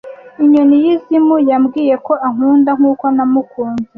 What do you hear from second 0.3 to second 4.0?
Inyoni yizimu yambwiye ko ankunda nkuko namukunze